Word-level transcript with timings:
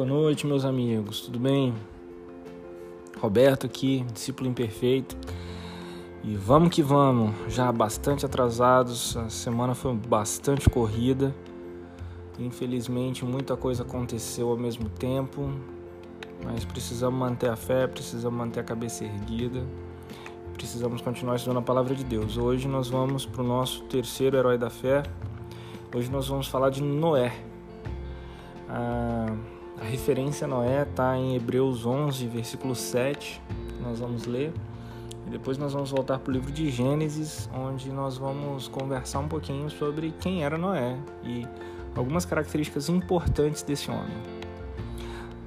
Boa 0.00 0.08
noite, 0.08 0.46
meus 0.46 0.64
amigos, 0.64 1.20
tudo 1.20 1.38
bem? 1.38 1.74
Roberto 3.20 3.66
aqui, 3.66 4.02
discípulo 4.14 4.48
imperfeito. 4.48 5.14
E 6.24 6.36
vamos 6.36 6.74
que 6.74 6.82
vamos, 6.82 7.34
já 7.52 7.70
bastante 7.70 8.24
atrasados, 8.24 9.14
a 9.18 9.28
semana 9.28 9.74
foi 9.74 9.92
bastante 9.94 10.70
corrida. 10.70 11.34
Infelizmente, 12.38 13.26
muita 13.26 13.58
coisa 13.58 13.82
aconteceu 13.82 14.48
ao 14.48 14.56
mesmo 14.56 14.88
tempo, 14.88 15.52
mas 16.42 16.64
precisamos 16.64 17.20
manter 17.20 17.50
a 17.50 17.56
fé, 17.56 17.86
precisamos 17.86 18.38
manter 18.38 18.60
a 18.60 18.64
cabeça 18.64 19.04
erguida, 19.04 19.62
precisamos 20.54 21.02
continuar 21.02 21.36
estudando 21.36 21.58
a 21.58 21.62
palavra 21.62 21.94
de 21.94 22.04
Deus. 22.04 22.38
Hoje 22.38 22.66
nós 22.66 22.88
vamos 22.88 23.26
para 23.26 23.42
o 23.42 23.46
nosso 23.46 23.82
terceiro 23.82 24.38
herói 24.38 24.56
da 24.56 24.70
fé. 24.70 25.02
Hoje 25.94 26.10
nós 26.10 26.26
vamos 26.26 26.46
falar 26.46 26.70
de 26.70 26.82
Noé. 26.82 27.34
A, 28.66 29.26
a 29.80 29.84
referência 29.84 30.44
a 30.44 30.48
Noé 30.48 30.82
está 30.82 31.16
em 31.16 31.34
Hebreus 31.34 31.86
11, 31.86 32.26
versículo 32.26 32.74
7. 32.74 33.40
Nós 33.80 33.98
vamos 33.98 34.26
ler. 34.26 34.52
E 35.26 35.30
depois 35.30 35.56
nós 35.56 35.72
vamos 35.72 35.90
voltar 35.90 36.18
para 36.18 36.30
o 36.30 36.34
livro 36.34 36.52
de 36.52 36.70
Gênesis, 36.70 37.48
onde 37.54 37.90
nós 37.90 38.18
vamos 38.18 38.68
conversar 38.68 39.20
um 39.20 39.28
pouquinho 39.28 39.70
sobre 39.70 40.12
quem 40.20 40.44
era 40.44 40.58
Noé 40.58 40.98
e 41.24 41.46
algumas 41.96 42.26
características 42.26 42.90
importantes 42.90 43.62
desse 43.62 43.90
homem. 43.90 44.16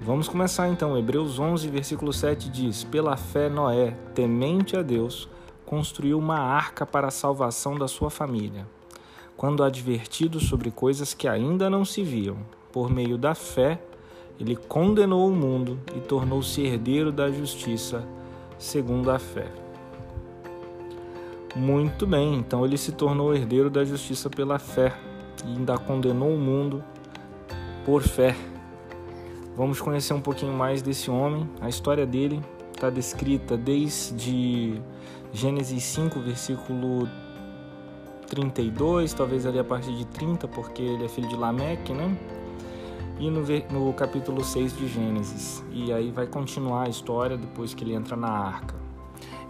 Vamos 0.01 0.27
começar 0.27 0.67
então. 0.67 0.97
Hebreus 0.97 1.37
11, 1.37 1.67
versículo 1.69 2.11
7 2.11 2.49
diz: 2.49 2.83
Pela 2.83 3.15
fé, 3.15 3.49
Noé, 3.49 3.91
temente 4.15 4.75
a 4.75 4.81
Deus, 4.81 5.29
construiu 5.63 6.17
uma 6.17 6.39
arca 6.39 6.85
para 6.87 7.07
a 7.07 7.11
salvação 7.11 7.77
da 7.77 7.87
sua 7.87 8.09
família. 8.09 8.67
Quando 9.37 9.63
advertido 9.63 10.39
sobre 10.39 10.71
coisas 10.71 11.13
que 11.13 11.27
ainda 11.27 11.69
não 11.69 11.85
se 11.85 12.03
viam, 12.03 12.37
por 12.71 12.89
meio 12.89 13.17
da 13.17 13.35
fé, 13.35 13.79
ele 14.39 14.55
condenou 14.55 15.27
o 15.27 15.31
mundo 15.31 15.79
e 15.95 15.99
tornou-se 15.99 16.61
herdeiro 16.61 17.11
da 17.11 17.29
justiça, 17.29 18.03
segundo 18.57 19.11
a 19.11 19.19
fé. 19.19 19.47
Muito 21.55 22.07
bem, 22.07 22.35
então 22.35 22.65
ele 22.65 22.77
se 22.77 22.91
tornou 22.91 23.33
herdeiro 23.33 23.69
da 23.69 23.85
justiça 23.85 24.29
pela 24.29 24.57
fé 24.57 24.91
e 25.45 25.49
ainda 25.49 25.77
condenou 25.77 26.33
o 26.33 26.37
mundo 26.37 26.83
por 27.85 28.01
fé. 28.01 28.35
Vamos 29.55 29.79
conhecer 29.79 30.13
um 30.13 30.21
pouquinho 30.21 30.53
mais 30.53 30.81
desse 30.81 31.11
homem. 31.11 31.47
A 31.61 31.69
história 31.69 32.07
dele 32.07 32.41
está 32.73 32.89
descrita 32.89 33.55
desde 33.55 34.81
Gênesis 35.31 35.83
5, 35.83 36.19
versículo 36.21 37.07
32, 38.27 39.13
talvez 39.13 39.45
ali 39.45 39.59
a 39.59 39.63
partir 39.63 39.95
de 39.95 40.05
30, 40.05 40.47
porque 40.47 40.81
ele 40.81 41.05
é 41.05 41.07
filho 41.07 41.27
de 41.29 41.35
Lameque, 41.35 41.93
né? 41.93 42.17
E 43.19 43.29
no, 43.29 43.41
no 43.71 43.93
capítulo 43.93 44.43
6 44.43 44.77
de 44.77 44.87
Gênesis. 44.87 45.63
E 45.71 45.93
aí 45.93 46.11
vai 46.11 46.27
continuar 46.27 46.87
a 46.87 46.89
história 46.89 47.37
depois 47.37 47.73
que 47.73 47.83
ele 47.83 47.93
entra 47.93 48.15
na 48.15 48.29
arca. 48.29 48.75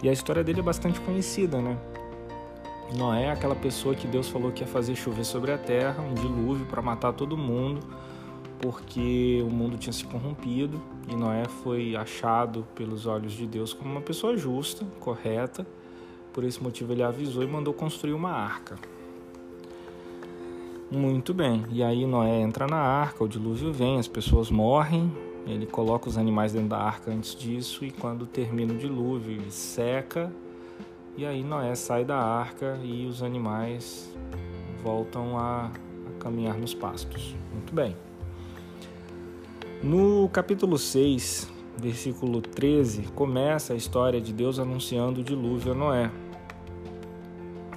E 0.02 0.08
a 0.08 0.12
história 0.12 0.44
dele 0.44 0.60
é 0.60 0.62
bastante 0.62 1.00
conhecida, 1.00 1.60
né? 1.60 1.78
Noé 2.96 3.24
é 3.24 3.30
aquela 3.30 3.56
pessoa 3.56 3.94
que 3.94 4.06
Deus 4.06 4.28
falou 4.28 4.52
que 4.52 4.62
ia 4.62 4.66
fazer 4.66 4.94
chover 4.94 5.24
sobre 5.24 5.50
a 5.50 5.58
terra, 5.58 6.02
um 6.02 6.14
dilúvio 6.14 6.66
para 6.66 6.82
matar 6.82 7.12
todo 7.12 7.36
mundo, 7.36 7.80
porque 8.60 9.42
o 9.42 9.50
mundo 9.50 9.76
tinha 9.76 9.92
se 9.92 10.04
corrompido 10.04 10.80
e 11.08 11.16
Noé 11.16 11.44
foi 11.62 11.96
achado 11.96 12.66
pelos 12.74 13.06
olhos 13.06 13.32
de 13.32 13.46
Deus 13.46 13.72
como 13.72 13.90
uma 13.90 14.00
pessoa 14.00 14.36
justa, 14.36 14.86
correta. 15.00 15.66
Por 16.32 16.44
esse 16.44 16.62
motivo 16.62 16.92
ele 16.92 17.02
avisou 17.02 17.42
e 17.42 17.46
mandou 17.46 17.72
construir 17.74 18.12
uma 18.12 18.30
arca. 18.30 18.76
Muito 20.94 21.34
bem. 21.34 21.64
E 21.70 21.82
aí 21.82 22.06
Noé 22.06 22.40
entra 22.40 22.66
na 22.66 22.76
arca, 22.76 23.24
o 23.24 23.28
dilúvio 23.28 23.72
vem, 23.72 23.98
as 23.98 24.06
pessoas 24.06 24.50
morrem, 24.50 25.12
ele 25.46 25.66
coloca 25.66 26.08
os 26.08 26.16
animais 26.16 26.52
dentro 26.52 26.68
da 26.68 26.78
arca 26.78 27.10
antes 27.10 27.34
disso 27.34 27.84
e 27.84 27.90
quando 27.90 28.26
termina 28.26 28.72
o 28.72 28.76
dilúvio, 28.76 29.32
ele 29.32 29.50
seca 29.50 30.32
e 31.16 31.24
aí 31.24 31.44
Noé 31.44 31.74
sai 31.74 32.04
da 32.04 32.16
arca 32.16 32.78
e 32.82 33.06
os 33.06 33.22
animais 33.22 34.12
voltam 34.82 35.38
a, 35.38 35.66
a 35.66 36.18
caminhar 36.18 36.56
nos 36.58 36.74
pastos. 36.74 37.36
Muito 37.52 37.72
bem. 37.74 37.96
No 39.82 40.28
capítulo 40.28 40.76
6, 40.76 41.52
versículo 41.76 42.40
13, 42.40 43.02
começa 43.14 43.74
a 43.74 43.76
história 43.76 44.20
de 44.20 44.32
Deus 44.32 44.58
anunciando 44.58 45.20
o 45.20 45.24
dilúvio 45.24 45.72
a 45.72 45.74
Noé. 45.74 46.10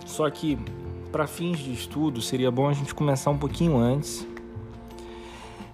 Só 0.05 0.27
que, 0.29 0.57
para 1.17 1.25
fins 1.25 1.57
de 1.57 1.73
estudo, 1.73 2.21
seria 2.21 2.51
bom 2.51 2.69
a 2.69 2.73
gente 2.73 2.93
começar 2.93 3.31
um 3.31 3.37
pouquinho 3.39 3.75
antes. 3.75 4.27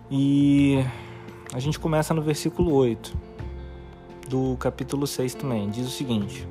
E 0.10 0.78
a 1.54 1.60
gente 1.60 1.78
começa 1.78 2.14
no 2.14 2.22
versículo 2.22 2.74
8 2.74 3.14
do 4.30 4.56
capítulo 4.56 5.06
6 5.06 5.36
também. 5.36 5.70
Diz 5.70 5.86
o 5.86 5.90
seguinte: 5.90 6.48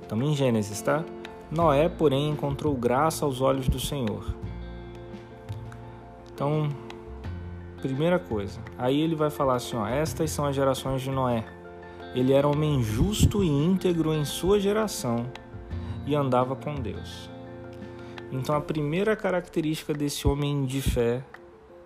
Estamos 0.00 0.26
em 0.26 0.34
Gênesis, 0.34 0.80
tá? 0.80 1.04
Noé, 1.50 1.90
porém, 1.90 2.30
encontrou 2.30 2.74
graça 2.74 3.26
aos 3.26 3.42
olhos 3.42 3.68
do 3.68 3.78
Senhor. 3.78 4.34
Então, 6.32 6.70
primeira 7.82 8.18
coisa. 8.18 8.62
Aí 8.78 8.98
ele 8.98 9.14
vai 9.14 9.28
falar 9.28 9.56
assim: 9.56 9.76
ó, 9.76 9.86
estas 9.86 10.30
são 10.30 10.46
as 10.46 10.56
gerações 10.56 11.02
de 11.02 11.10
Noé. 11.10 11.44
Ele 12.14 12.32
era 12.32 12.48
homem 12.48 12.82
justo 12.82 13.44
e 13.44 13.46
íntegro 13.46 14.14
em 14.14 14.24
sua 14.24 14.58
geração 14.58 15.26
e 16.06 16.14
andava 16.14 16.56
com 16.56 16.74
Deus. 16.76 17.28
Então, 18.32 18.54
a 18.54 18.60
primeira 18.60 19.16
característica 19.16 19.92
desse 19.92 20.26
homem 20.26 20.64
de 20.64 20.80
fé 20.80 21.24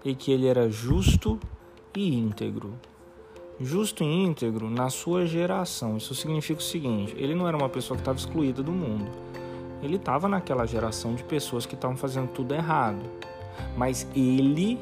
é 0.05 0.13
que 0.15 0.31
ele 0.31 0.47
era 0.47 0.69
justo 0.71 1.41
e 1.97 2.15
íntegro 2.15 2.75
justo 3.61 4.03
e 4.03 4.07
íntegro 4.07 4.69
na 4.69 4.91
sua 4.91 5.27
geração. 5.27 5.97
Isso 5.97 6.15
significa 6.15 6.61
o 6.61 6.63
seguinte: 6.63 7.15
ele 7.19 7.35
não 7.35 7.47
era 7.47 7.57
uma 7.57 7.69
pessoa 7.69 7.97
que 7.97 8.03
estava 8.03 8.19
excluída 8.19 8.63
do 8.63 8.73
mundo. 8.73 9.11
Ele 9.83 9.97
estava 9.97 10.29
naquela 10.29 10.65
geração 10.67 11.15
de 11.15 11.23
pessoas 11.23 11.67
que 11.67 11.75
estavam 11.75 11.97
fazendo 11.97 12.29
tudo 12.29 12.55
errado. 12.55 13.05
Mas 13.77 14.09
ele 14.17 14.79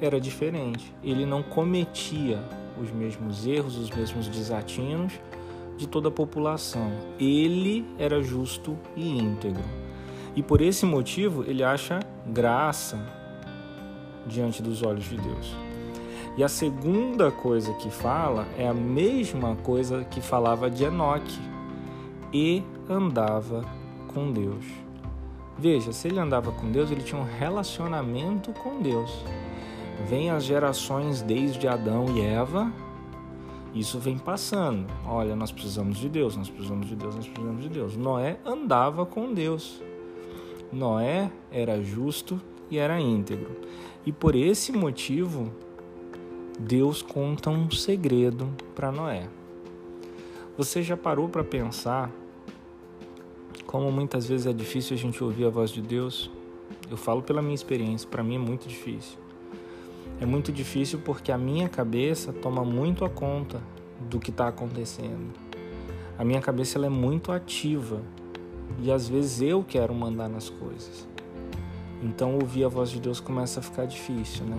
era 0.00 0.20
diferente. 0.20 0.94
Ele 1.02 1.26
não 1.26 1.42
cometia 1.42 2.42
os 2.80 2.90
mesmos 2.90 3.46
erros, 3.46 3.76
os 3.76 3.90
mesmos 3.90 4.28
desatinos 4.28 5.12
de 5.76 5.88
toda 5.88 6.08
a 6.08 6.12
população. 6.12 6.92
Ele 7.18 7.84
era 7.98 8.22
justo 8.22 8.78
e 8.96 9.18
íntegro. 9.18 9.83
E 10.36 10.42
por 10.42 10.60
esse 10.60 10.84
motivo 10.84 11.44
ele 11.46 11.62
acha 11.62 12.00
graça 12.26 12.98
diante 14.26 14.62
dos 14.62 14.82
olhos 14.82 15.04
de 15.04 15.16
Deus. 15.16 15.54
E 16.36 16.42
a 16.42 16.48
segunda 16.48 17.30
coisa 17.30 17.72
que 17.74 17.90
fala 17.90 18.46
é 18.58 18.66
a 18.66 18.74
mesma 18.74 19.54
coisa 19.56 20.04
que 20.04 20.20
falava 20.20 20.68
de 20.68 20.84
Enoque. 20.84 21.38
E 22.32 22.64
andava 22.88 23.64
com 24.08 24.32
Deus. 24.32 24.64
Veja, 25.56 25.92
se 25.92 26.08
ele 26.08 26.18
andava 26.18 26.50
com 26.50 26.72
Deus, 26.72 26.90
ele 26.90 27.02
tinha 27.02 27.20
um 27.20 27.24
relacionamento 27.38 28.52
com 28.52 28.82
Deus. 28.82 29.24
Vem 30.08 30.30
as 30.30 30.42
gerações 30.42 31.22
desde 31.22 31.68
Adão 31.68 32.06
e 32.16 32.20
Eva, 32.20 32.72
isso 33.72 34.00
vem 34.00 34.18
passando. 34.18 34.86
Olha, 35.06 35.36
nós 35.36 35.52
precisamos 35.52 35.98
de 35.98 36.08
Deus, 36.08 36.36
nós 36.36 36.50
precisamos 36.50 36.88
de 36.88 36.96
Deus, 36.96 37.14
nós 37.14 37.28
precisamos 37.28 37.62
de 37.62 37.68
Deus. 37.68 37.96
Noé 37.96 38.38
andava 38.44 39.06
com 39.06 39.32
Deus. 39.32 39.80
Noé 40.74 41.30
era 41.50 41.82
justo 41.82 42.40
e 42.70 42.78
era 42.78 43.00
íntegro. 43.00 43.56
E 44.04 44.12
por 44.12 44.34
esse 44.34 44.72
motivo, 44.72 45.52
Deus 46.58 47.00
conta 47.00 47.50
um 47.50 47.70
segredo 47.70 48.48
para 48.74 48.92
Noé. 48.92 49.28
Você 50.56 50.82
já 50.82 50.96
parou 50.96 51.28
para 51.28 51.42
pensar 51.42 52.10
como 53.66 53.90
muitas 53.90 54.26
vezes 54.26 54.46
é 54.46 54.52
difícil 54.52 54.94
a 54.96 54.98
gente 54.98 55.22
ouvir 55.22 55.46
a 55.46 55.50
voz 55.50 55.70
de 55.70 55.82
Deus? 55.82 56.30
Eu 56.90 56.96
falo 56.96 57.22
pela 57.22 57.42
minha 57.42 57.54
experiência, 57.54 58.08
para 58.08 58.22
mim 58.22 58.36
é 58.36 58.38
muito 58.38 58.68
difícil. 58.68 59.18
É 60.20 60.26
muito 60.26 60.52
difícil 60.52 61.00
porque 61.04 61.32
a 61.32 61.38
minha 61.38 61.68
cabeça 61.68 62.32
toma 62.32 62.64
muito 62.64 63.04
a 63.04 63.10
conta 63.10 63.60
do 64.08 64.20
que 64.20 64.30
está 64.30 64.48
acontecendo. 64.48 65.32
A 66.16 66.24
minha 66.24 66.40
cabeça 66.40 66.78
ela 66.78 66.86
é 66.86 66.90
muito 66.90 67.32
ativa 67.32 68.00
e 68.80 68.90
às 68.90 69.08
vezes 69.08 69.40
eu 69.40 69.64
quero 69.66 69.94
mandar 69.94 70.28
nas 70.28 70.48
coisas. 70.48 71.08
Então 72.02 72.34
ouvir 72.34 72.64
a 72.64 72.68
voz 72.68 72.90
de 72.90 73.00
Deus 73.00 73.20
começa 73.20 73.60
a 73.60 73.62
ficar 73.62 73.86
difícil, 73.86 74.44
né? 74.44 74.58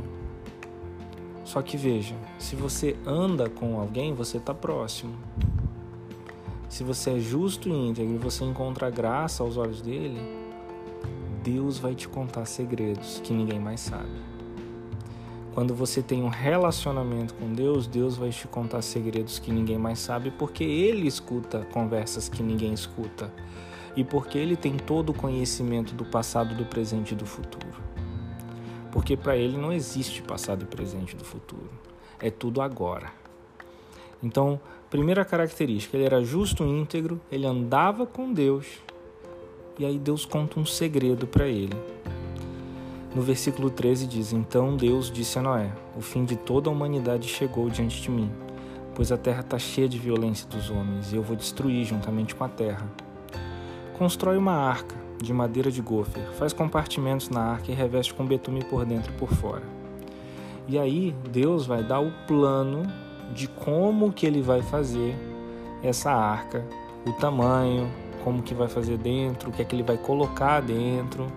Só 1.44 1.62
que 1.62 1.78
veja, 1.78 2.16
se 2.40 2.56
você 2.56 2.96
anda 3.06 3.50
com 3.50 3.80
alguém, 3.80 4.14
você 4.14 4.38
está 4.38 4.54
próximo. 4.54 5.14
Se 6.68 6.84
você 6.84 7.12
é 7.12 7.20
justo 7.20 7.70
e 7.70 7.72
íntegro 7.72 8.16
e 8.16 8.18
você 8.18 8.44
encontra 8.44 8.90
graça 8.90 9.44
aos 9.44 9.56
olhos 9.56 9.82
dele, 9.82 10.20
Deus 11.44 11.78
vai 11.78 11.94
te 11.94 12.08
contar 12.08 12.46
segredos 12.46 13.22
que 13.24 13.32
ninguém 13.32 13.60
mais 13.60 13.80
sabe. 13.80 14.10
Quando 15.54 15.74
você 15.74 16.02
tem 16.02 16.22
um 16.22 16.28
relacionamento 16.28 17.34
com 17.36 17.54
Deus, 17.54 17.88
Deus 17.88 18.18
vai 18.18 18.30
te 18.30 18.48
contar 18.48 18.82
segredos 18.82 19.40
que 19.40 19.52
ninguém 19.52 19.78
mais 19.78 20.00
sabe, 20.00 20.32
porque 20.32 20.64
Ele 20.66 21.08
escuta 21.08 21.66
conversas 21.72 22.28
que 22.28 22.44
ninguém 22.44 22.74
escuta 22.74 23.32
e 23.96 24.04
porque 24.04 24.38
Ele 24.38 24.56
tem 24.56 24.78
todo 24.78 25.10
o 25.10 25.14
conhecimento 25.14 25.94
do 25.94 26.06
passado, 26.06 26.56
do 26.56 26.66
presente 26.66 27.14
e 27.14 27.16
do 27.16 27.26
futuro 27.26 27.86
porque 28.96 29.18
para 29.18 29.36
ele 29.36 29.58
não 29.58 29.74
existe 29.74 30.22
passado 30.22 30.64
e 30.64 30.66
presente 30.66 31.18
do 31.18 31.26
futuro. 31.26 31.70
é 32.18 32.32
tudo 32.32 32.62
agora. 32.62 33.12
Então, 34.24 34.58
primeira 34.90 35.26
característica, 35.26 35.98
ele 35.98 36.06
era 36.06 36.24
justo 36.24 36.64
e 36.64 36.70
íntegro, 36.70 37.20
ele 37.30 37.46
andava 37.46 38.06
com 38.08 38.32
Deus. 38.32 38.66
E 39.78 39.86
aí 39.86 40.00
Deus 40.00 40.26
conta 40.26 40.62
um 40.62 40.66
segredo 40.66 41.28
para 41.28 41.46
ele. 41.46 41.76
No 43.14 43.22
versículo 43.22 43.70
13 43.70 44.08
diz: 44.08 44.32
Então 44.32 44.78
Deus 44.78 45.12
disse 45.12 45.38
a 45.38 45.42
Noé: 45.42 45.74
O 45.98 46.00
fim 46.00 46.24
de 46.24 46.38
toda 46.38 46.70
a 46.70 46.72
humanidade 46.72 47.28
chegou 47.28 47.70
diante 47.70 48.02
de 48.02 48.10
mim, 48.10 48.32
pois 48.96 49.12
a 49.12 49.18
terra 49.18 49.42
está 49.42 49.60
cheia 49.60 49.90
de 49.90 50.00
violência 50.00 50.48
dos 50.48 50.70
homens, 50.70 51.12
e 51.12 51.18
eu 51.18 51.22
vou 51.22 51.36
destruir 51.36 51.84
juntamente 51.84 52.34
com 52.34 52.46
a 52.46 52.50
terra. 52.50 52.90
Constrói 53.98 54.38
uma 54.38 54.52
arca 54.52 54.96
de 55.24 55.32
madeira 55.32 55.72
de 55.72 55.82
gofer, 55.82 56.30
faz 56.34 56.52
compartimentos 56.52 57.30
na 57.30 57.42
arca 57.42 57.72
e 57.72 57.74
reveste 57.76 58.14
com 58.14 58.26
betume 58.26 58.62
por 58.66 58.86
dentro 58.86 59.14
e 59.14 59.16
por 59.18 59.30
fora. 59.30 59.64
E 60.68 60.78
aí 60.78 61.16
Deus 61.32 61.66
vai 61.66 61.82
dar 61.82 62.02
o 62.02 62.12
plano 62.28 62.84
de 63.34 63.48
como 63.48 64.12
que 64.12 64.26
ele 64.26 64.42
vai 64.42 64.62
fazer 64.62 65.16
essa 65.82 66.12
arca, 66.12 66.66
o 67.08 67.14
tamanho, 67.14 67.90
como 68.22 68.44
que 68.44 68.54
vai 68.54 68.68
fazer 68.68 68.98
dentro, 68.98 69.50
o 69.50 69.54
que 69.54 69.62
é 69.62 69.66
que 69.66 69.74
ele 69.74 69.84
vai 69.84 69.98
colocar 69.98 70.60
dentro. 70.60 71.28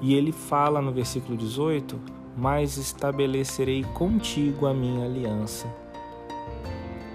E 0.00 0.14
ele 0.14 0.32
fala 0.32 0.80
no 0.80 0.92
versículo 0.92 1.36
18: 1.36 2.00
Mas 2.36 2.78
estabelecerei 2.78 3.84
contigo 3.92 4.66
a 4.66 4.72
minha 4.72 5.04
aliança. 5.04 5.66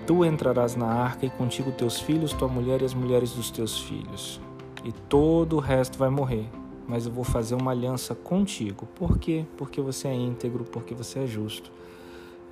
Tu 0.06 0.24
entrarás 0.24 0.76
na 0.76 0.88
arca 0.88 1.26
e 1.26 1.30
contigo 1.30 1.72
teus 1.72 2.00
filhos, 2.00 2.32
tua 2.32 2.48
mulher 2.48 2.82
e 2.82 2.86
as 2.86 2.94
mulheres 2.94 3.32
dos 3.34 3.50
teus 3.50 3.80
filhos. 3.80 4.40
E 4.88 4.94
todo 4.94 5.58
o 5.58 5.60
resto 5.60 5.98
vai 5.98 6.10
morrer. 6.10 6.46
Mas 6.88 7.06
eu 7.06 7.12
vou 7.12 7.26
fazer 7.26 7.56
uma 7.56 7.72
aliança 7.72 8.16
contigo. 8.16 8.86
Por 8.96 9.20
quê? 9.20 9.46
Porque 9.58 9.82
você 9.82 10.08
é 10.08 10.14
íntegro, 10.14 10.64
porque 10.64 10.94
você 10.96 11.20
é 11.20 11.28
justo 11.28 11.70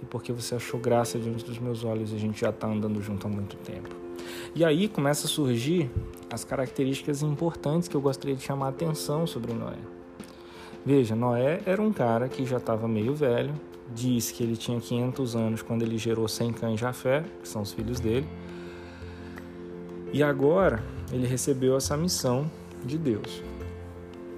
e 0.02 0.06
porque 0.06 0.34
você 0.34 0.56
achou 0.56 0.78
graça 0.78 1.18
diante 1.18 1.46
dos 1.46 1.58
meus 1.58 1.86
olhos 1.86 2.12
e 2.12 2.16
a 2.16 2.20
gente 2.20 2.42
já 2.42 2.50
está 2.50 2.68
andando 2.68 3.02
junto 3.02 3.26
há 3.26 3.30
muito 3.30 3.56
tempo. 3.56 3.96
E 4.54 4.66
aí 4.66 4.90
começa 4.90 5.28
a 5.28 5.30
surgir 5.30 5.90
as 6.30 6.44
características 6.44 7.22
importantes 7.22 7.88
que 7.88 7.96
eu 7.96 8.02
gostaria 8.02 8.36
de 8.36 8.44
chamar 8.44 8.66
a 8.66 8.70
atenção 8.70 9.26
sobre 9.26 9.54
Noé. 9.54 9.78
Veja, 10.86 11.16
Noé 11.16 11.62
era 11.66 11.82
um 11.82 11.94
cara 11.94 12.28
que 12.28 12.46
já 12.46 12.58
estava 12.58 12.86
meio 12.86 13.16
velho, 13.16 13.54
diz 13.94 14.30
que 14.30 14.44
ele 14.44 14.58
tinha 14.58 14.78
500 14.78 15.38
anos 15.38 15.62
quando 15.62 15.84
ele 15.84 15.98
gerou 15.98 16.28
Sem 16.28 16.52
cães 16.52 16.82
Jafé, 16.82 17.24
que 17.42 17.48
são 17.48 17.62
os 17.62 17.72
filhos 17.72 18.02
dele, 18.02 18.28
e 20.12 20.22
agora 20.22 20.84
ele 21.12 21.28
recebeu 21.28 21.76
essa 21.78 21.96
missão 21.96 22.50
de 22.84 22.98
Deus. 22.98 23.42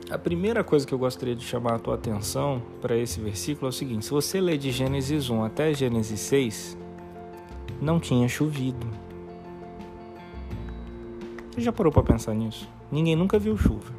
A 0.09 0.17
primeira 0.17 0.63
coisa 0.63 0.87
que 0.87 0.93
eu 0.93 0.97
gostaria 0.97 1.35
de 1.35 1.43
chamar 1.43 1.75
a 1.75 1.79
tua 1.79 1.95
atenção 1.95 2.61
para 2.81 2.95
esse 2.95 3.19
versículo 3.19 3.67
é 3.67 3.69
o 3.69 3.73
seguinte: 3.73 4.05
se 4.05 4.11
você 4.11 4.39
ler 4.39 4.57
de 4.57 4.71
Gênesis 4.71 5.29
1 5.29 5.43
até 5.43 5.73
Gênesis 5.73 6.19
6, 6.21 6.77
não 7.81 7.99
tinha 7.99 8.27
chovido. 8.29 8.87
Você 11.51 11.61
já 11.61 11.73
parou 11.73 11.91
para 11.91 12.03
pensar 12.03 12.33
nisso? 12.33 12.69
Ninguém 12.91 13.15
nunca 13.15 13.37
viu 13.37 13.57
chuva. 13.57 13.91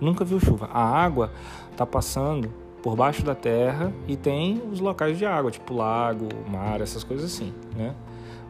Nunca 0.00 0.24
viu 0.24 0.38
chuva. 0.38 0.66
A 0.72 0.84
água 0.84 1.32
está 1.72 1.84
passando 1.84 2.52
por 2.82 2.94
baixo 2.94 3.24
da 3.24 3.34
terra 3.34 3.92
e 4.06 4.16
tem 4.16 4.62
os 4.70 4.78
locais 4.78 5.18
de 5.18 5.24
água, 5.24 5.50
tipo 5.50 5.74
lago, 5.74 6.28
mar, 6.48 6.80
essas 6.80 7.02
coisas 7.02 7.32
assim, 7.32 7.52
né? 7.74 7.94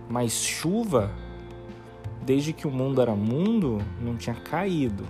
Mas 0.08 0.32
chuva, 0.32 1.10
desde 2.24 2.52
que 2.52 2.66
o 2.66 2.70
mundo 2.70 3.00
era 3.00 3.14
mundo, 3.14 3.78
não 4.00 4.16
tinha 4.16 4.34
caído 4.34 5.04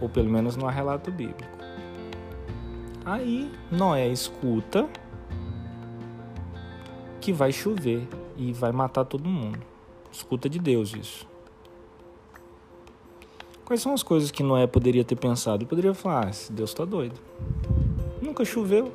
ou 0.00 0.08
pelo 0.08 0.30
menos 0.30 0.56
no 0.56 0.66
relato 0.66 1.10
bíblico. 1.10 1.58
Aí 3.04 3.50
Noé 3.70 4.08
escuta 4.08 4.88
que 7.20 7.32
vai 7.32 7.52
chover 7.52 8.06
e 8.36 8.52
vai 8.52 8.72
matar 8.72 9.04
todo 9.04 9.28
mundo. 9.28 9.60
Escuta 10.12 10.48
de 10.48 10.58
Deus 10.58 10.94
isso. 10.94 11.26
Quais 13.64 13.82
são 13.82 13.92
as 13.92 14.02
coisas 14.02 14.30
que 14.30 14.42
Noé 14.42 14.66
poderia 14.66 15.04
ter 15.04 15.16
pensado? 15.16 15.62
Ele 15.62 15.68
poderia 15.68 15.94
falar: 15.94 16.28
ah, 16.28 16.30
Deus 16.50 16.70
está 16.70 16.84
doido. 16.84 17.18
Nunca 18.22 18.44
choveu. 18.44 18.92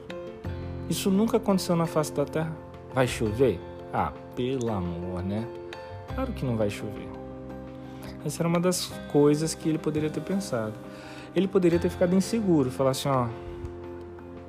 Isso 0.89 1.09
nunca 1.09 1.37
aconteceu 1.37 1.75
na 1.75 1.85
face 1.85 2.11
da 2.13 2.25
terra. 2.25 2.55
Vai 2.93 3.07
chover? 3.07 3.59
Ah, 3.91 4.11
pelo 4.35 4.71
amor, 4.71 5.23
né? 5.23 5.47
Claro 6.15 6.33
que 6.33 6.45
não 6.45 6.55
vai 6.55 6.69
chover. 6.69 7.07
Essa 8.25 8.41
era 8.41 8.47
uma 8.47 8.59
das 8.59 8.87
coisas 9.11 9.53
que 9.53 9.67
ele 9.67 9.77
poderia 9.77 10.09
ter 10.09 10.21
pensado 10.21 10.73
ele 11.35 11.47
poderia 11.47 11.79
ter 11.79 11.89
ficado 11.89 12.15
inseguro, 12.15 12.69
falar 12.69 12.91
assim, 12.91 13.09
ó, 13.09 13.27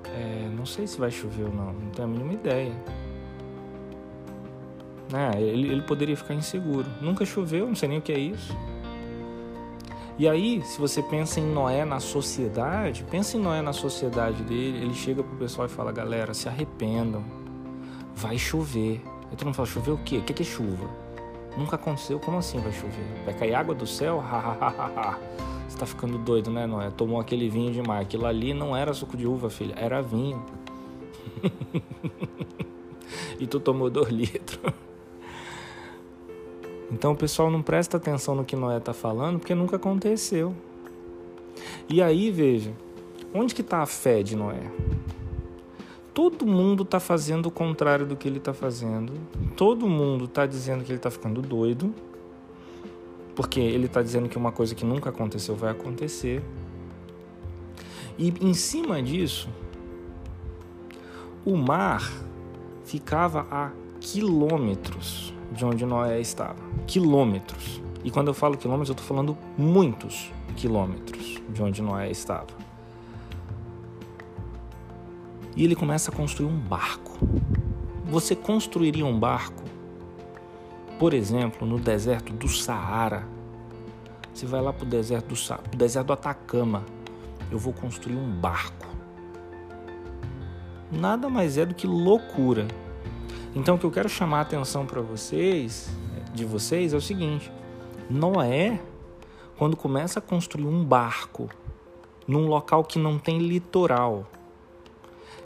é, 0.04 0.48
não 0.54 0.66
sei 0.66 0.86
se 0.86 0.98
vai 0.98 1.10
chover 1.10 1.44
ou 1.44 1.52
não, 1.54 1.72
não 1.72 1.90
tenho 1.90 2.08
a 2.08 2.10
mínima 2.10 2.32
ideia. 2.34 2.74
Né? 5.10 5.30
Ele, 5.40 5.68
ele 5.68 5.82
poderia 5.82 6.16
ficar 6.16 6.34
inseguro. 6.34 6.86
Nunca 7.00 7.24
choveu, 7.24 7.66
não 7.66 7.74
sei 7.74 7.88
nem 7.88 7.98
o 7.98 8.02
que 8.02 8.12
é 8.12 8.18
isso. 8.18 8.56
E 10.18 10.28
aí, 10.28 10.62
se 10.62 10.78
você 10.78 11.02
pensa 11.02 11.40
em 11.40 11.44
Noé 11.44 11.84
na 11.84 11.98
sociedade, 11.98 13.04
pensa 13.10 13.36
em 13.36 13.40
Noé 13.40 13.62
na 13.62 13.72
sociedade 13.72 14.42
dele, 14.44 14.78
ele 14.78 14.94
chega 14.94 15.22
pro 15.22 15.36
pessoal 15.36 15.66
e 15.66 15.70
fala, 15.70 15.90
galera, 15.90 16.32
se 16.34 16.48
arrependam, 16.48 17.24
vai 18.14 18.38
chover. 18.38 19.02
Aí 19.30 19.36
todo 19.36 19.46
mundo 19.46 19.54
fala, 19.54 19.66
chover 19.66 19.90
o 19.90 19.98
quê? 19.98 20.18
O 20.18 20.22
que 20.22 20.42
é 20.42 20.46
chuva? 20.46 20.88
Nunca 21.56 21.76
aconteceu, 21.76 22.18
como 22.18 22.38
assim 22.38 22.58
vai 22.58 22.72
chover? 22.72 23.04
Vai 23.24 23.34
cair 23.34 23.54
água 23.54 23.74
do 23.74 23.86
céu? 23.86 24.22
Você 25.68 25.78
tá 25.78 25.86
ficando 25.86 26.18
doido, 26.18 26.50
né, 26.50 26.66
Noé? 26.66 26.90
Tomou 26.90 27.20
aquele 27.20 27.48
vinho 27.48 27.72
demais. 27.72 28.02
Aquilo 28.02 28.26
ali 28.26 28.52
não 28.52 28.76
era 28.76 28.92
suco 28.92 29.16
de 29.16 29.26
uva, 29.26 29.48
filha, 29.50 29.74
era 29.76 30.00
vinho. 30.02 30.42
e 33.38 33.46
tu 33.46 33.58
tomou 33.60 33.90
dois 33.90 34.08
litros. 34.12 34.60
Então 36.90 37.12
o 37.12 37.16
pessoal 37.16 37.50
não 37.50 37.62
presta 37.62 37.96
atenção 37.96 38.34
no 38.34 38.44
que 38.44 38.54
Noé 38.54 38.78
está 38.78 38.92
falando 38.92 39.38
porque 39.38 39.54
nunca 39.54 39.76
aconteceu. 39.76 40.54
E 41.88 42.02
aí, 42.02 42.30
veja, 42.30 42.72
onde 43.32 43.54
que 43.54 43.60
está 43.60 43.80
a 43.80 43.86
fé 43.86 44.22
de 44.22 44.36
Noé? 44.36 44.70
Todo 46.14 46.46
mundo 46.46 46.84
está 46.84 47.00
fazendo 47.00 47.46
o 47.46 47.50
contrário 47.50 48.06
do 48.06 48.16
que 48.16 48.28
ele 48.28 48.38
está 48.38 48.54
fazendo. 48.54 49.12
Todo 49.56 49.88
mundo 49.88 50.24
está 50.26 50.46
dizendo 50.46 50.84
que 50.84 50.92
ele 50.92 50.98
está 50.98 51.10
ficando 51.10 51.42
doido 51.42 51.92
porque 53.34 53.60
ele 53.60 53.86
está 53.86 54.00
dizendo 54.02 54.28
que 54.28 54.38
uma 54.38 54.52
coisa 54.52 54.74
que 54.74 54.84
nunca 54.84 55.10
aconteceu 55.10 55.54
vai 55.56 55.70
acontecer. 55.70 56.42
E 58.16 58.32
em 58.40 58.54
cima 58.54 59.02
disso, 59.02 59.48
o 61.44 61.56
mar 61.56 62.12
ficava 62.84 63.46
a 63.50 63.72
quilômetros 64.00 65.34
de 65.50 65.64
onde 65.64 65.84
Noé 65.84 66.20
estava. 66.20 66.62
Quilômetros. 66.86 67.82
E 68.04 68.10
quando 68.10 68.28
eu 68.28 68.34
falo 68.34 68.56
quilômetros, 68.56 68.90
eu 68.90 68.92
estou 68.92 69.06
falando 69.06 69.36
muitos 69.58 70.30
quilômetros 70.56 71.40
de 71.48 71.62
onde 71.62 71.82
Noé 71.82 72.10
estava. 72.10 72.63
E 75.56 75.64
ele 75.64 75.76
começa 75.76 76.10
a 76.10 76.14
construir 76.14 76.46
um 76.46 76.58
barco. 76.58 77.18
Você 78.06 78.34
construiria 78.34 79.06
um 79.06 79.18
barco 79.18 79.64
por 80.98 81.12
exemplo, 81.12 81.66
no 81.66 81.78
deserto 81.78 82.32
do 82.32 82.48
Saara, 82.48 83.26
você 84.32 84.46
vai 84.46 84.62
lá 84.62 84.72
para 84.72 84.84
o 84.84 84.88
deserto 84.88 85.28
do 85.28 85.36
Sa 85.36 85.58
pro 85.58 85.76
deserto 85.76 86.06
do 86.06 86.12
Atacama, 86.12 86.84
eu 87.50 87.58
vou 87.58 87.72
construir 87.72 88.16
um 88.16 88.30
barco. 88.30 88.86
Nada 90.90 91.28
mais 91.28 91.58
é 91.58 91.66
do 91.66 91.74
que 91.74 91.86
loucura. 91.86 92.66
Então, 93.54 93.74
o 93.74 93.78
que 93.78 93.84
eu 93.84 93.90
quero 93.90 94.08
chamar 94.08 94.38
a 94.38 94.40
atenção 94.42 94.86
para 94.86 95.00
vocês, 95.00 95.88
de 96.32 96.44
vocês, 96.44 96.92
é 96.92 96.96
o 96.96 97.00
seguinte: 97.00 97.50
Noé, 98.08 98.80
quando 99.58 99.76
começa 99.76 100.20
a 100.20 100.22
construir 100.22 100.66
um 100.66 100.84
barco 100.84 101.48
num 102.26 102.46
local 102.46 102.84
que 102.84 102.98
não 102.98 103.18
tem 103.18 103.38
litoral, 103.38 104.26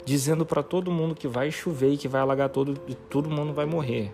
dizendo 0.09 0.45
para 0.45 0.63
todo 0.63 0.89
mundo 0.89 1.13
que 1.13 1.27
vai 1.27 1.51
chover 1.51 1.93
e 1.93 1.97
que 1.97 2.07
vai 2.07 2.21
alagar 2.21 2.49
todo 2.49 2.73
e 2.87 2.95
todo 2.95 3.29
mundo 3.29 3.53
vai 3.53 3.67
morrer 3.67 4.11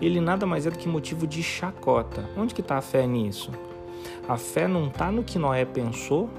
ele 0.00 0.20
nada 0.20 0.46
mais 0.46 0.66
é 0.66 0.70
do 0.70 0.78
que 0.78 0.88
motivo 0.88 1.26
de 1.26 1.42
chacota. 1.42 2.24
Onde 2.36 2.54
que 2.54 2.60
está 2.60 2.78
a 2.78 2.80
fé 2.80 3.06
nisso? 3.06 3.50
A 4.28 4.36
fé 4.36 4.68
não 4.68 4.86
está 4.86 5.10
no 5.10 5.24
que 5.24 5.38
Noé 5.38 5.64
pensou, 5.64 6.30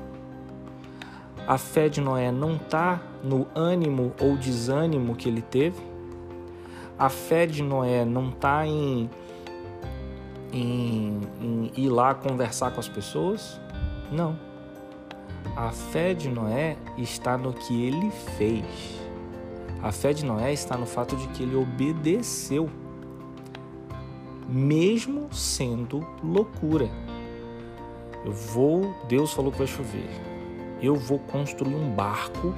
a 1.47 1.57
fé 1.57 1.89
de 1.89 1.99
Noé 1.99 2.31
não 2.31 2.55
está 2.55 3.01
no 3.23 3.47
ânimo 3.55 4.13
ou 4.21 4.37
desânimo 4.37 5.15
que 5.15 5.27
ele 5.27 5.41
teve, 5.41 5.81
a 6.97 7.09
fé 7.09 7.45
de 7.45 7.63
Noé 7.63 8.05
não 8.05 8.29
está 8.29 8.65
em, 8.65 9.09
em, 10.53 11.19
em 11.41 11.71
ir 11.75 11.89
lá 11.89 12.13
conversar 12.13 12.71
com 12.71 12.79
as 12.79 12.87
pessoas, 12.87 13.59
não. 14.11 14.37
A 15.59 15.71
fé 15.71 16.13
de 16.13 16.29
Noé 16.29 16.77
está 16.97 17.37
no 17.37 17.51
que 17.51 17.83
ele 17.83 18.09
fez. 18.37 18.63
A 19.83 19.91
fé 19.91 20.13
de 20.13 20.23
Noé 20.23 20.53
está 20.53 20.77
no 20.77 20.85
fato 20.85 21.17
de 21.17 21.27
que 21.27 21.43
ele 21.43 21.53
obedeceu 21.53 22.69
mesmo 24.47 25.27
sendo 25.33 26.07
loucura. 26.23 26.89
Eu 28.23 28.31
vou, 28.31 28.95
Deus 29.09 29.33
falou 29.33 29.51
que 29.51 29.57
vai 29.57 29.67
chover. 29.67 30.09
Eu 30.81 30.95
vou 30.95 31.19
construir 31.19 31.75
um 31.75 31.93
barco 31.93 32.55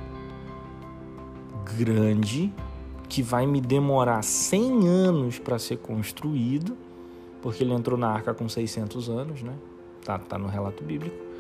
grande 1.76 2.54
que 3.10 3.24
vai 3.24 3.48
me 3.48 3.60
demorar 3.60 4.22
100 4.22 4.88
anos 4.88 5.40
para 5.40 5.58
ser 5.58 5.78
construído, 5.78 6.78
porque 7.42 7.64
ele 7.64 7.74
entrou 7.74 7.98
na 7.98 8.10
arca 8.10 8.32
com 8.32 8.48
600 8.48 9.10
anos, 9.10 9.42
né? 9.42 9.56
Tá, 10.06 10.20
tá 10.20 10.38
no 10.38 10.48
relato 10.48 10.84
bíblico. 10.84 11.31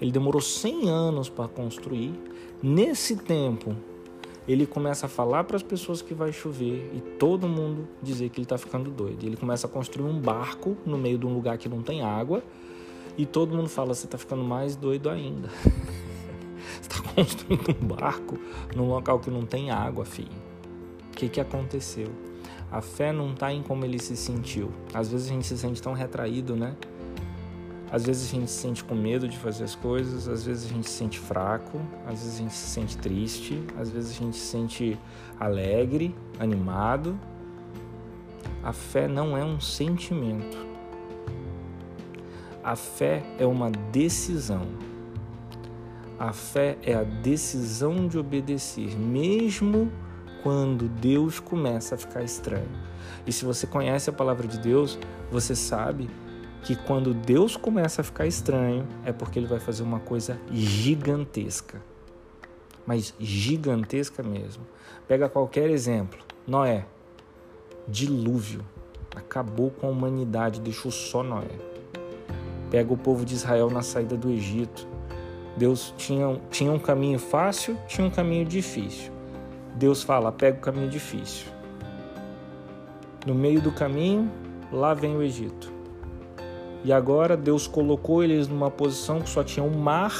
Ele 0.00 0.10
demorou 0.10 0.40
100 0.40 0.88
anos 0.88 1.28
para 1.28 1.48
construir. 1.48 2.12
Nesse 2.62 3.16
tempo, 3.16 3.74
ele 4.48 4.66
começa 4.66 5.06
a 5.06 5.08
falar 5.08 5.44
para 5.44 5.56
as 5.56 5.62
pessoas 5.62 6.00
que 6.00 6.14
vai 6.14 6.32
chover 6.32 6.90
e 6.94 7.00
todo 7.00 7.48
mundo 7.48 7.88
dizer 8.02 8.28
que 8.28 8.38
ele 8.38 8.44
está 8.44 8.56
ficando 8.56 8.90
doido. 8.90 9.24
Ele 9.24 9.36
começa 9.36 9.66
a 9.66 9.70
construir 9.70 10.08
um 10.08 10.20
barco 10.20 10.76
no 10.86 10.96
meio 10.96 11.18
de 11.18 11.26
um 11.26 11.34
lugar 11.34 11.58
que 11.58 11.68
não 11.68 11.82
tem 11.82 12.02
água 12.02 12.42
e 13.18 13.26
todo 13.26 13.56
mundo 13.56 13.68
fala: 13.68 13.94
você 13.94 14.06
está 14.06 14.16
ficando 14.16 14.44
mais 14.44 14.76
doido 14.76 15.10
ainda. 15.10 15.48
você 16.80 16.82
está 16.82 17.02
construindo 17.14 17.76
um 17.82 17.86
barco 17.88 18.38
num 18.74 18.88
local 18.88 19.18
que 19.18 19.30
não 19.30 19.44
tem 19.44 19.70
água, 19.70 20.04
filho. 20.04 20.28
O 21.12 21.16
que, 21.16 21.28
que 21.28 21.40
aconteceu? 21.40 22.08
A 22.70 22.80
fé 22.80 23.12
não 23.12 23.32
está 23.32 23.52
em 23.52 23.62
como 23.62 23.84
ele 23.84 23.98
se 23.98 24.16
sentiu. 24.16 24.70
Às 24.92 25.10
vezes 25.10 25.28
a 25.28 25.32
gente 25.32 25.46
se 25.46 25.56
sente 25.56 25.80
tão 25.80 25.92
retraído, 25.92 26.54
né? 26.54 26.76
Às 27.90 28.04
vezes 28.04 28.28
a 28.28 28.32
gente 28.32 28.50
se 28.50 28.60
sente 28.60 28.82
com 28.82 28.94
medo 28.94 29.28
de 29.28 29.38
fazer 29.38 29.64
as 29.64 29.76
coisas, 29.76 30.26
às 30.26 30.44
vezes 30.44 30.68
a 30.68 30.74
gente 30.74 30.88
se 30.88 30.96
sente 30.96 31.20
fraco, 31.20 31.80
às 32.04 32.20
vezes 32.20 32.34
a 32.34 32.38
gente 32.38 32.54
se 32.54 32.66
sente 32.70 32.98
triste, 32.98 33.62
às 33.78 33.90
vezes 33.90 34.10
a 34.10 34.24
gente 34.24 34.36
se 34.36 34.46
sente 34.46 34.98
alegre, 35.38 36.14
animado. 36.40 37.18
A 38.62 38.72
fé 38.72 39.06
não 39.06 39.36
é 39.36 39.44
um 39.44 39.60
sentimento. 39.60 40.66
A 42.62 42.74
fé 42.74 43.22
é 43.38 43.46
uma 43.46 43.70
decisão. 43.70 44.66
A 46.18 46.32
fé 46.32 46.76
é 46.82 46.94
a 46.94 47.04
decisão 47.04 48.08
de 48.08 48.18
obedecer, 48.18 48.98
mesmo 48.98 49.92
quando 50.42 50.88
Deus 50.88 51.38
começa 51.38 51.94
a 51.94 51.98
ficar 51.98 52.24
estranho. 52.24 52.68
E 53.24 53.32
se 53.32 53.44
você 53.44 53.66
conhece 53.66 54.10
a 54.10 54.12
palavra 54.12 54.48
de 54.48 54.58
Deus, 54.58 54.98
você 55.30 55.54
sabe 55.54 56.08
que 56.66 56.74
quando 56.74 57.14
Deus 57.14 57.56
começa 57.56 58.00
a 58.00 58.04
ficar 58.04 58.26
estranho 58.26 58.84
é 59.04 59.12
porque 59.12 59.38
ele 59.38 59.46
vai 59.46 59.60
fazer 59.60 59.84
uma 59.84 60.00
coisa 60.00 60.36
gigantesca. 60.50 61.80
Mas 62.84 63.14
gigantesca 63.20 64.20
mesmo. 64.20 64.66
Pega 65.06 65.28
qualquer 65.28 65.70
exemplo. 65.70 66.18
Noé. 66.44 66.84
Dilúvio. 67.86 68.64
Acabou 69.14 69.70
com 69.70 69.86
a 69.86 69.90
humanidade, 69.90 70.60
deixou 70.60 70.90
só 70.90 71.22
Noé. 71.22 71.56
Pega 72.68 72.92
o 72.92 72.96
povo 72.96 73.24
de 73.24 73.34
Israel 73.34 73.70
na 73.70 73.82
saída 73.82 74.16
do 74.16 74.28
Egito. 74.28 74.88
Deus 75.56 75.94
tinha, 75.96 76.36
tinha 76.50 76.72
um 76.72 76.80
caminho 76.80 77.20
fácil, 77.20 77.78
tinha 77.86 78.04
um 78.04 78.10
caminho 78.10 78.44
difícil. 78.44 79.12
Deus 79.76 80.02
fala: 80.02 80.32
pega 80.32 80.58
o 80.58 80.60
caminho 80.60 80.90
difícil. 80.90 81.46
No 83.24 83.36
meio 83.36 83.60
do 83.60 83.70
caminho, 83.70 84.28
lá 84.72 84.94
vem 84.94 85.16
o 85.16 85.22
Egito. 85.22 85.75
E 86.86 86.92
agora 86.92 87.36
Deus 87.36 87.66
colocou 87.66 88.22
eles 88.22 88.46
numa 88.46 88.70
posição 88.70 89.20
que 89.20 89.28
só 89.28 89.42
tinha 89.42 89.66
um 89.66 89.76
mar 89.76 90.14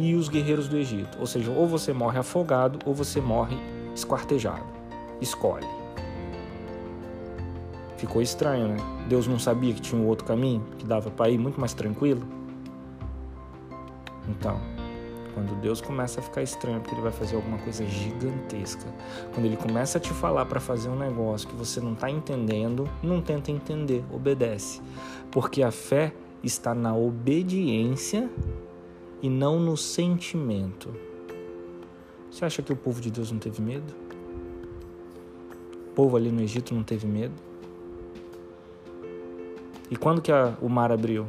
e 0.00 0.14
os 0.14 0.28
guerreiros 0.28 0.68
do 0.68 0.76
Egito. 0.76 1.18
Ou 1.18 1.26
seja, 1.26 1.50
ou 1.50 1.66
você 1.66 1.92
morre 1.92 2.20
afogado 2.20 2.78
ou 2.86 2.94
você 2.94 3.20
morre 3.20 3.56
esquartejado. 3.96 4.64
Escolhe. 5.20 5.66
Ficou 7.96 8.22
estranho, 8.22 8.68
né? 8.68 8.76
Deus 9.08 9.26
não 9.26 9.40
sabia 9.40 9.74
que 9.74 9.80
tinha 9.80 10.00
um 10.00 10.06
outro 10.06 10.24
caminho 10.24 10.64
que 10.78 10.86
dava 10.86 11.10
para 11.10 11.28
ir 11.28 11.36
muito 11.36 11.58
mais 11.58 11.74
tranquilo. 11.74 12.22
Então, 14.28 14.60
quando 15.38 15.54
Deus 15.60 15.80
começa 15.80 16.18
a 16.18 16.22
ficar 16.22 16.42
estranho, 16.42 16.80
porque 16.80 16.96
ele 16.96 17.02
vai 17.02 17.12
fazer 17.12 17.36
alguma 17.36 17.58
coisa 17.58 17.86
gigantesca. 17.86 18.92
Quando 19.32 19.46
ele 19.46 19.56
começa 19.56 19.98
a 19.98 20.00
te 20.00 20.12
falar 20.12 20.44
para 20.46 20.58
fazer 20.58 20.88
um 20.88 20.98
negócio 20.98 21.48
que 21.48 21.54
você 21.54 21.80
não 21.80 21.92
está 21.92 22.10
entendendo, 22.10 22.90
não 23.00 23.22
tenta 23.22 23.52
entender, 23.52 24.04
obedece. 24.10 24.80
Porque 25.30 25.62
a 25.62 25.70
fé 25.70 26.12
está 26.42 26.74
na 26.74 26.96
obediência 26.96 28.28
e 29.22 29.30
não 29.30 29.60
no 29.60 29.76
sentimento. 29.76 30.92
Você 32.28 32.44
acha 32.44 32.60
que 32.60 32.72
o 32.72 32.76
povo 32.76 33.00
de 33.00 33.08
Deus 33.08 33.30
não 33.30 33.38
teve 33.38 33.62
medo? 33.62 33.94
O 35.90 35.94
povo 35.94 36.16
ali 36.16 36.32
no 36.32 36.42
Egito 36.42 36.74
não 36.74 36.82
teve 36.82 37.06
medo? 37.06 37.34
E 39.88 39.96
quando 39.96 40.20
que 40.20 40.32
a, 40.32 40.56
o 40.60 40.68
mar 40.68 40.90
abriu? 40.90 41.28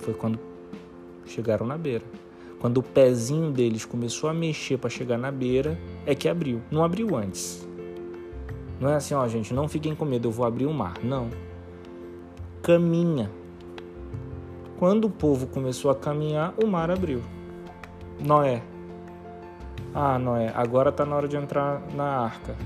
Foi 0.00 0.12
quando 0.12 0.38
chegaram 1.24 1.66
na 1.66 1.78
beira. 1.78 2.04
Quando 2.64 2.78
o 2.78 2.82
pezinho 2.82 3.52
deles 3.52 3.84
começou 3.84 4.30
a 4.30 4.32
mexer 4.32 4.78
para 4.78 4.88
chegar 4.88 5.18
na 5.18 5.30
beira, 5.30 5.78
é 6.06 6.14
que 6.14 6.26
abriu. 6.26 6.62
Não 6.70 6.82
abriu 6.82 7.14
antes. 7.14 7.68
Não 8.80 8.88
é 8.88 8.94
assim, 8.94 9.12
ó, 9.12 9.28
gente, 9.28 9.52
não 9.52 9.68
fiquem 9.68 9.94
com 9.94 10.06
medo, 10.06 10.28
eu 10.28 10.32
vou 10.32 10.46
abrir 10.46 10.64
o 10.64 10.72
mar. 10.72 10.94
Não. 11.04 11.28
Caminha. 12.62 13.30
Quando 14.78 15.04
o 15.04 15.10
povo 15.10 15.46
começou 15.46 15.90
a 15.90 15.94
caminhar, 15.94 16.54
o 16.56 16.66
mar 16.66 16.90
abriu. 16.90 17.20
Noé. 18.18 18.62
Ah, 19.94 20.18
Noé, 20.18 20.50
agora 20.54 20.88
está 20.88 21.04
na 21.04 21.16
hora 21.16 21.28
de 21.28 21.36
entrar 21.36 21.82
na 21.94 22.18
arca. 22.18 22.56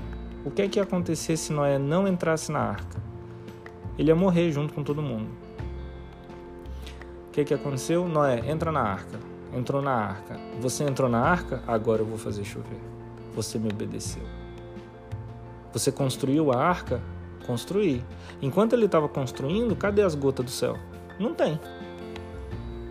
O 0.45 0.49
que 0.49 0.61
é 0.61 0.69
que 0.69 0.79
ia 0.79 0.83
acontecer 0.83 1.35
se 1.35 1.51
Noé 1.51 1.77
não 1.77 2.07
entrasse 2.07 2.53
na 2.53 2.61
arca? 2.61 3.03
Ele 3.97 4.11
ia 4.11 4.15
morrer 4.15 4.49
junto 4.49 4.73
com 4.73 4.81
todo 4.81 5.01
mundo. 5.01 5.27
O 7.27 7.31
que 7.33 7.41
é 7.41 7.43
que 7.43 7.53
aconteceu? 7.53 8.07
Noé, 8.07 8.49
entra 8.49 8.71
na 8.71 8.79
arca 8.79 9.28
entrou 9.53 9.81
na 9.81 9.93
arca. 9.93 10.39
Você 10.59 10.83
entrou 10.83 11.09
na 11.09 11.19
arca, 11.19 11.63
agora 11.67 12.01
eu 12.01 12.05
vou 12.05 12.17
fazer 12.17 12.43
chover. 12.43 12.79
Você 13.33 13.57
me 13.57 13.69
obedeceu. 13.69 14.23
Você 15.73 15.91
construiu 15.91 16.51
a 16.51 16.57
arca? 16.57 17.01
Construí. 17.45 18.03
Enquanto 18.41 18.73
ele 18.73 18.85
estava 18.85 19.07
construindo, 19.07 19.75
cadê 19.75 20.01
as 20.01 20.15
gotas 20.15 20.45
do 20.45 20.51
céu? 20.51 20.77
Não 21.19 21.33
tem. 21.33 21.59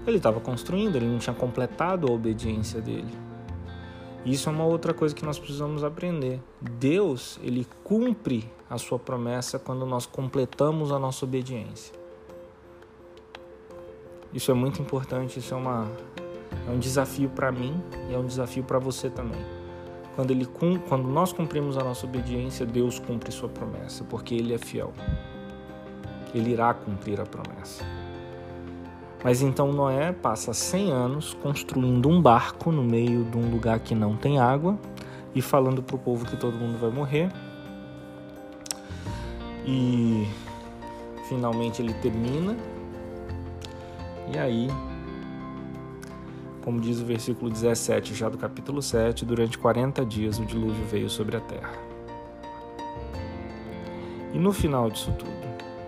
Ele 0.07 0.17
estava 0.17 0.41
construindo, 0.41 0.97
ele 0.97 1.07
não 1.07 1.19
tinha 1.19 1.35
completado 1.35 2.07
a 2.07 2.11
obediência 2.11 2.81
dele. 2.81 3.13
Isso 4.25 4.49
é 4.49 4.53
uma 4.53 4.65
outra 4.65 4.93
coisa 4.93 5.15
que 5.15 5.25
nós 5.25 5.39
precisamos 5.39 5.85
aprender. 5.85 6.41
Deus, 6.61 7.39
ele 7.43 7.67
cumpre 7.85 8.51
a 8.69 8.77
sua 8.77 8.99
promessa 8.99 9.59
quando 9.59 9.87
nós 9.87 10.07
completamos 10.07 10.93
a 10.93 10.99
nossa 10.99 11.25
obediência. 11.25 11.95
Isso 14.33 14.51
é 14.51 14.55
muito 14.55 14.83
importante, 14.83 15.39
isso 15.39 15.55
é 15.55 15.57
uma 15.57 15.91
é 16.69 16.71
um 16.71 16.79
desafio 16.79 17.31
para 17.31 17.51
mim 17.51 17.83
e 18.11 18.15
é 18.15 18.19
um 18.19 18.27
desafio 18.27 18.63
para 18.63 18.79
você 18.79 19.09
também. 19.09 19.41
Quando, 20.15 20.33
ele, 20.33 20.47
quando 20.89 21.09
nós 21.09 21.33
cumprimos 21.33 21.79
a 21.79 21.85
nossa 21.85 22.05
obediência, 22.05 22.67
Deus 22.67 22.99
cumpre 22.99 23.33
sua 23.33 23.49
promessa, 23.49 24.05
porque 24.05 24.35
Ele 24.35 24.53
é 24.53 24.59
fiel. 24.59 24.93
Ele 26.35 26.51
irá 26.51 26.75
cumprir 26.75 27.21
a 27.21 27.25
promessa. 27.25 27.85
Mas 29.25 29.43
então 29.43 29.73
Noé 29.73 30.13
passa 30.13 30.53
100 30.53 30.93
anos 30.93 31.35
construindo 31.35 32.09
um 32.09 32.21
barco 32.21 32.71
no 32.71 32.85
meio 32.85 33.25
de 33.25 33.37
um 33.37 33.51
lugar 33.51 33.81
que 33.81 33.95
não 33.95 34.17
tem 34.17 34.39
água 34.39 34.79
e 35.35 35.41
falando 35.41 35.83
para 35.83 35.97
o 35.97 35.99
povo 35.99 36.25
que 36.25 36.37
todo 36.37 36.55
mundo 36.55 36.79
vai 36.79 36.91
morrer. 36.91 37.31
E 39.65 40.27
finalmente 41.29 41.81
ele 41.81 41.95
termina. 41.95 42.57
E 44.33 44.39
aí 44.39 44.69
como 46.69 46.83
diz 46.83 47.01
o 47.01 47.05
versículo 47.07 47.51
17, 47.51 48.15
já 48.15 48.29
do 48.29 48.37
capítulo 48.37 48.83
7, 48.83 49.25
durante 49.25 49.57
40 49.57 50.05
dias 50.05 50.39
o 50.39 50.45
dilúvio 50.45 50.85
veio 50.85 51.09
sobre 51.09 51.35
a 51.35 51.41
terra. 51.41 51.73
E 54.35 54.39
no 54.39 54.53
final 54.53 54.91
disso 54.91 55.11
tudo, 55.19 55.33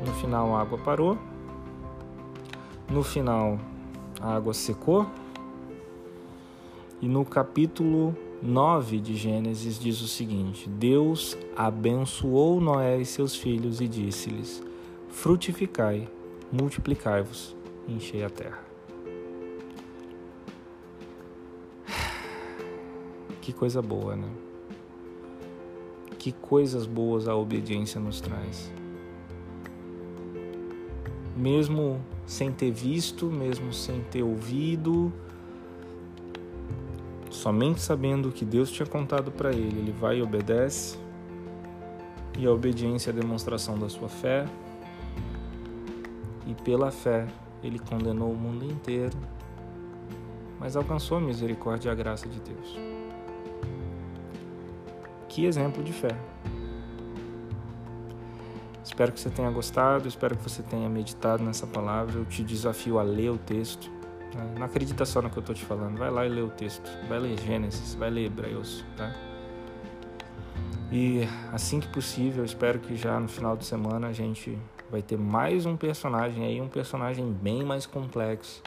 no 0.00 0.14
final 0.14 0.56
a 0.56 0.62
água 0.62 0.78
parou, 0.78 1.18
no 2.88 3.02
final 3.02 3.60
a 4.22 4.34
água 4.36 4.54
secou, 4.54 5.06
e 6.98 7.06
no 7.06 7.26
capítulo 7.26 8.16
9 8.42 9.00
de 9.00 9.16
Gênesis 9.16 9.78
diz 9.78 10.00
o 10.00 10.08
seguinte: 10.08 10.66
Deus 10.66 11.36
abençoou 11.54 12.58
Noé 12.58 12.98
e 12.98 13.04
seus 13.04 13.36
filhos 13.36 13.82
e 13.82 13.86
disse-lhes: 13.86 14.62
Frutificai, 15.10 16.08
multiplicai-vos, 16.50 17.54
enchei 17.86 18.24
a 18.24 18.30
terra. 18.30 18.69
Que 23.50 23.56
coisa 23.56 23.82
boa, 23.82 24.14
né? 24.14 24.28
Que 26.20 26.30
coisas 26.30 26.86
boas 26.86 27.26
a 27.26 27.34
obediência 27.34 28.00
nos 28.00 28.20
traz. 28.20 28.70
Mesmo 31.36 32.00
sem 32.24 32.52
ter 32.52 32.70
visto, 32.70 33.26
mesmo 33.26 33.72
sem 33.72 34.02
ter 34.02 34.22
ouvido, 34.22 35.12
somente 37.28 37.80
sabendo 37.80 38.30
que 38.30 38.44
Deus 38.44 38.70
tinha 38.70 38.86
contado 38.86 39.32
para 39.32 39.50
ele, 39.50 39.80
ele 39.80 39.90
vai 39.90 40.18
e 40.18 40.22
obedece. 40.22 40.96
E 42.38 42.46
a 42.46 42.52
obediência 42.52 43.10
é 43.10 43.12
a 43.12 43.16
demonstração 43.16 43.76
da 43.76 43.88
sua 43.88 44.08
fé. 44.08 44.46
E 46.46 46.54
pela 46.62 46.92
fé, 46.92 47.26
ele 47.64 47.80
condenou 47.80 48.30
o 48.30 48.36
mundo 48.36 48.64
inteiro, 48.64 49.18
mas 50.60 50.76
alcançou 50.76 51.18
a 51.18 51.20
misericórdia 51.20 51.88
e 51.88 51.90
a 51.90 51.96
graça 51.96 52.28
de 52.28 52.38
Deus. 52.38 52.89
Que 55.30 55.46
exemplo 55.46 55.80
de 55.84 55.92
fé. 55.92 56.10
Espero 58.82 59.12
que 59.12 59.20
você 59.20 59.30
tenha 59.30 59.48
gostado, 59.48 60.08
espero 60.08 60.36
que 60.36 60.42
você 60.42 60.60
tenha 60.60 60.88
meditado 60.88 61.44
nessa 61.44 61.68
palavra. 61.68 62.18
Eu 62.18 62.24
te 62.24 62.42
desafio 62.42 62.98
a 62.98 63.04
ler 63.04 63.30
o 63.30 63.38
texto. 63.38 63.88
Né? 64.34 64.54
Não 64.58 64.66
acredita 64.66 65.04
só 65.04 65.22
no 65.22 65.30
que 65.30 65.38
eu 65.38 65.40
estou 65.40 65.54
te 65.54 65.64
falando. 65.64 65.96
Vai 65.96 66.10
lá 66.10 66.26
e 66.26 66.28
lê 66.28 66.42
o 66.42 66.48
texto. 66.48 66.90
Vai 67.08 67.20
ler 67.20 67.38
Gênesis, 67.38 67.94
vai 67.94 68.10
ler 68.10 68.26
Hebreus. 68.26 68.84
Tá? 68.96 69.14
E 70.90 71.20
assim 71.52 71.78
que 71.78 71.86
possível, 71.86 72.44
espero 72.44 72.80
que 72.80 72.96
já 72.96 73.20
no 73.20 73.28
final 73.28 73.56
de 73.56 73.64
semana 73.64 74.08
a 74.08 74.12
gente 74.12 74.58
vai 74.90 75.00
ter 75.00 75.16
mais 75.16 75.64
um 75.64 75.76
personagem 75.76 76.44
aí, 76.44 76.60
um 76.60 76.68
personagem 76.68 77.32
bem 77.32 77.62
mais 77.62 77.86
complexo 77.86 78.64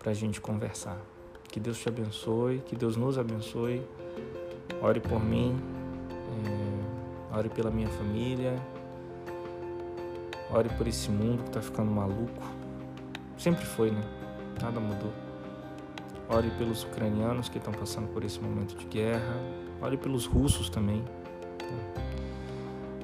para 0.00 0.10
a 0.10 0.14
gente 0.14 0.40
conversar. 0.40 0.98
Que 1.44 1.60
Deus 1.60 1.78
te 1.78 1.88
abençoe, 1.88 2.58
que 2.66 2.74
Deus 2.74 2.96
nos 2.96 3.16
abençoe. 3.16 3.80
Ore 4.82 5.00
por 5.00 5.22
mim, 5.22 5.60
é, 7.32 7.36
ore 7.36 7.48
pela 7.48 7.70
minha 7.70 7.88
família, 7.88 8.54
Ore 10.52 10.68
por 10.70 10.88
esse 10.88 11.08
mundo 11.10 11.44
que 11.44 11.48
está 11.48 11.62
ficando 11.62 11.90
maluco. 11.92 12.42
Sempre 13.38 13.64
foi, 13.64 13.92
né? 13.92 14.02
Nada 14.60 14.80
mudou. 14.80 15.12
Ore 16.28 16.50
pelos 16.58 16.82
ucranianos 16.82 17.48
que 17.48 17.58
estão 17.58 17.72
passando 17.72 18.08
por 18.08 18.24
esse 18.24 18.40
momento 18.40 18.76
de 18.76 18.84
guerra. 18.86 19.36
Ore 19.80 19.96
pelos 19.96 20.26
russos 20.26 20.68
também. 20.68 21.04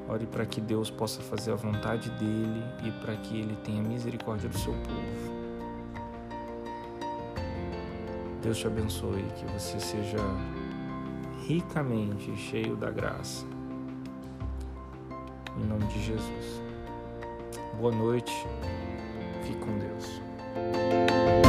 Ore 0.08 0.26
para 0.26 0.44
que 0.44 0.60
Deus 0.60 0.90
possa 0.90 1.22
fazer 1.22 1.52
a 1.52 1.54
vontade 1.54 2.10
dele 2.10 2.64
e 2.84 2.90
para 3.00 3.14
que 3.14 3.38
ele 3.38 3.54
tenha 3.62 3.80
misericórdia 3.80 4.48
do 4.48 4.58
seu 4.58 4.72
povo. 4.72 5.36
Deus 8.42 8.58
te 8.58 8.66
abençoe, 8.66 9.24
que 9.36 9.44
você 9.46 9.78
seja 9.78 10.18
ricamente 11.46 12.36
cheio 12.36 12.74
da 12.76 12.90
graça. 12.90 13.46
Em 15.56 15.64
nome 15.64 15.86
de 15.86 16.02
Jesus. 16.02 16.60
Boa 17.78 17.94
noite. 17.94 18.46
Fique 19.44 19.58
com 19.60 19.78
Deus. 19.78 21.45